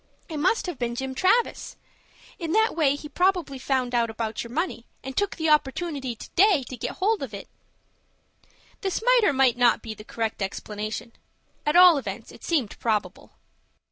[0.27, 1.75] It must have been Jim Travis.
[2.39, 6.29] In that way he probably found out about your money, and took the opportunity to
[6.31, 7.47] day to get hold of it."
[8.81, 11.13] This might or might not be the correct explanation.
[11.67, 13.33] At all events it seemed probable.